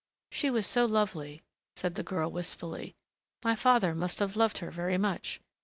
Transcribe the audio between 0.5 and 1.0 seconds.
so